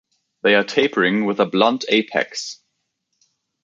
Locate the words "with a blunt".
1.25-1.85